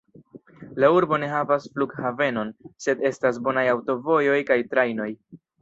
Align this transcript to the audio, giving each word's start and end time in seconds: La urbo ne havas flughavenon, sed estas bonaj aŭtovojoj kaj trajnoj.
La 0.83 0.87
urbo 0.99 1.19
ne 1.23 1.29
havas 1.33 1.67
flughavenon, 1.75 2.51
sed 2.87 3.07
estas 3.13 3.41
bonaj 3.49 3.69
aŭtovojoj 3.75 4.41
kaj 4.53 4.61
trajnoj. 4.73 5.11